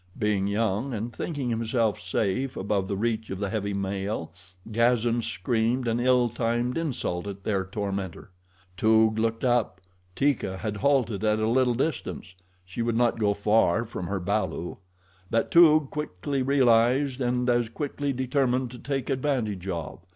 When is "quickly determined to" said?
17.69-18.79